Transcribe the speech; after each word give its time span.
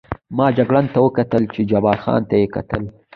ما 0.37 0.47
جګړن 0.57 0.85
ته 0.93 0.99
وکتل، 1.05 1.43
چې 1.53 1.61
جبار 1.71 1.97
خان 2.03 2.21
ته 2.29 2.35
یې 2.41 2.47
کتل. 2.55 2.83